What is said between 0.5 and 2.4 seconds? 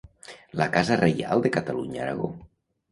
La casa reial de Catalunya-Aragó.